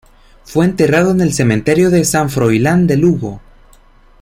[0.45, 3.39] Fue enterrado en el cementerio de San Froilán de Lugo.